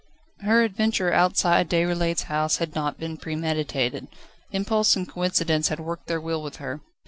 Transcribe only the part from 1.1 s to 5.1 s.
outside Déroulède's house had not been premeditated. Impulse and